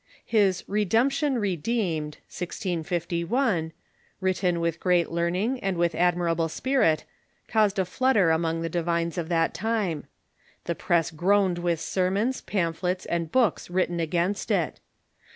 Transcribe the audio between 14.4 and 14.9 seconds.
it.